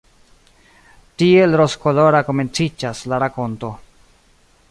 Tiel 1.21 1.53
rozkolora 1.61 2.23
komenciĝas 2.31 3.05
la 3.13 3.23
rakonto. 3.27 3.73